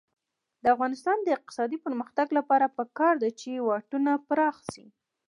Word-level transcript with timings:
د 0.63 0.65
افغانستان 0.75 1.17
د 1.23 1.27
اقتصادي 1.37 1.77
پرمختګ 1.85 2.27
لپاره 2.37 2.73
پکار 2.77 3.13
ده 3.23 3.29
چې 3.39 3.63
واټونه 3.67 4.11
پراخ 4.27 4.55
شي. 4.71 4.85